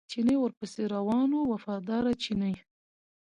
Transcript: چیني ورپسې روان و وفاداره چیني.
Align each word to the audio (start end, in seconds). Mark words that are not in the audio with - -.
چیني 0.11 0.35
ورپسې 0.39 0.81
روان 0.95 1.29
و 1.33 1.39
وفاداره 1.51 2.11
چیني. 2.23 2.53